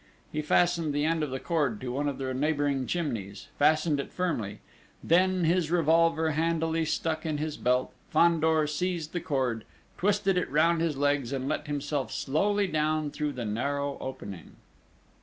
He 0.31 0.41
fastened 0.41 0.93
the 0.95 1.05
end 1.05 1.21
of 1.21 1.29
the 1.29 1.39
cord 1.39 1.79
to 1.81 1.91
one 1.91 2.09
of 2.09 2.17
the 2.17 2.33
neighbouring 2.33 2.87
chimneys 2.87 3.49
fastened 3.59 3.99
it 3.99 4.11
firmly; 4.11 4.57
then, 5.03 5.43
his 5.43 5.69
revolver 5.69 6.31
handily 6.31 6.85
stuck 6.85 7.23
in 7.23 7.37
his 7.37 7.55
belt, 7.55 7.93
Fandor 8.09 8.65
seized 8.65 9.13
the 9.13 9.21
cord, 9.21 9.63
twisted 9.99 10.39
it 10.39 10.49
round 10.49 10.81
his 10.81 10.97
legs, 10.97 11.31
and 11.31 11.47
let 11.47 11.67
himself 11.67 12.11
slowly 12.11 12.65
down 12.65 13.11
through 13.11 13.33
the 13.33 13.45
narrow 13.45 13.99
opening. 13.99 14.55